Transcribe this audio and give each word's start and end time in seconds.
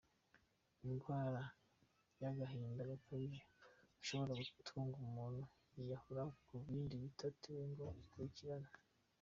Indwara 0.87 1.41
y’agahinda 2.21 2.89
gakabije 2.91 3.41
ishobora 4.01 4.31
gutuma 4.55 4.89
umuntu 5.05 5.41
yiyahura 5.73 6.23
mu 6.49 6.57
gihe 6.89 7.05
ititaweho 7.11 7.63
ngo 7.71 7.85
ikurikiranwe. 8.03 8.69